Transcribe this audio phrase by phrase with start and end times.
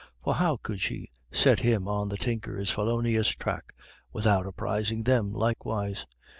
[0.23, 3.71] For how could she set him on the Tinker's felonious track
[4.11, 6.07] without apprising them likewise?